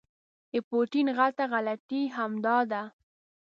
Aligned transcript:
د 0.51 0.53
پوټین 0.67 1.07
غټه 1.17 1.43
غلطي 1.53 2.01
همدا 2.15 2.57
ده. 2.71 2.83